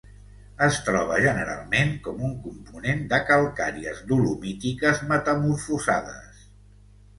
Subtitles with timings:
[0.67, 6.45] Es troba generalment com un component de calcàries dolomítiques metamorfosades.